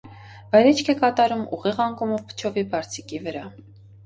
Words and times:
Վայրէջք 0.53 0.87
է 0.93 0.95
կատարում 1.01 1.43
ուղիղ 1.59 1.77
անկումով 1.85 2.25
փչովի 2.33 2.65
բարձիկի 2.73 3.23
վրա։ 3.29 3.47